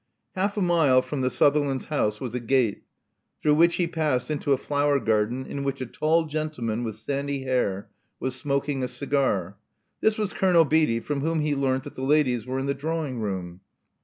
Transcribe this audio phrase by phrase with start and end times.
[0.33, 2.81] Half a mile from the Sutherlands' house was a gate,
[3.43, 7.43] though which he passed into a flower garden, in which a tall gentleman with sandy
[7.43, 7.87] hair
[8.19, 9.57] was smoking a cigar.
[10.01, 13.19] This was Colonel Beatty, from whom he learnt that the ladies were in the drawing
[13.19, 13.61] room.